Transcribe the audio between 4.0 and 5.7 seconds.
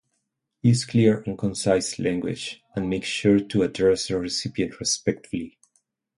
the recipient respectfully.